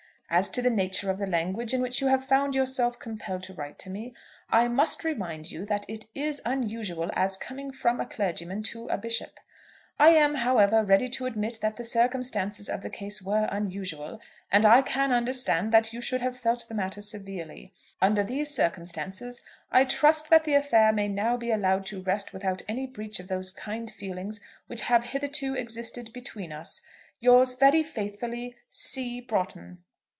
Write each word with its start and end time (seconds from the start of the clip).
"As 0.33 0.47
to 0.51 0.61
the 0.61 0.69
nature 0.69 1.11
of 1.11 1.19
the 1.19 1.27
language 1.29 1.73
in 1.73 1.81
which 1.81 1.99
you 1.99 2.07
have 2.07 2.23
found 2.23 2.55
yourself 2.55 2.97
compelled 2.97 3.43
to 3.43 3.53
write 3.53 3.77
to 3.79 3.89
me, 3.89 4.13
I 4.49 4.69
must 4.69 5.03
remind 5.03 5.51
you 5.51 5.65
that 5.65 5.83
it 5.89 6.05
is 6.15 6.41
unusual 6.45 7.09
as 7.17 7.35
coming 7.35 7.69
from 7.69 7.99
a 7.99 8.05
clergyman 8.05 8.63
to 8.71 8.87
a 8.87 8.97
bishop. 8.97 9.41
I 9.99 10.11
am, 10.11 10.35
however, 10.35 10.85
ready 10.85 11.09
to 11.09 11.25
admit 11.25 11.59
that 11.61 11.75
the 11.75 11.83
circumstances 11.83 12.69
of 12.69 12.81
the 12.81 12.89
case 12.89 13.21
were 13.21 13.49
unusual, 13.51 14.21
and 14.53 14.65
I 14.65 14.83
can 14.83 15.11
understand 15.11 15.73
that 15.73 15.91
you 15.91 15.99
should 15.99 16.21
have 16.21 16.37
felt 16.39 16.65
the 16.69 16.75
matter 16.75 17.01
severely. 17.01 17.73
Under 18.01 18.23
these 18.23 18.55
circumstances, 18.55 19.41
I 19.69 19.83
trust 19.83 20.29
that 20.29 20.45
the 20.45 20.53
affair 20.53 20.93
may 20.93 21.09
now 21.09 21.35
be 21.35 21.51
allowed 21.51 21.85
to 21.87 22.01
rest 22.03 22.31
without 22.31 22.61
any 22.69 22.87
breach 22.87 23.19
of 23.19 23.27
those 23.27 23.51
kind 23.51 23.91
feelings 23.91 24.39
which 24.67 24.83
have 24.83 25.03
hitherto 25.03 25.55
existed 25.55 26.13
between 26.13 26.53
us. 26.53 26.79
Yours 27.19 27.51
very 27.51 27.83
faithfully, 27.83 28.55
"C. 28.69 29.19
BROUGHTON." 29.19 29.79